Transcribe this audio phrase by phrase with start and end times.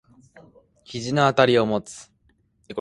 [0.83, 2.11] 肘のあたりを持つ。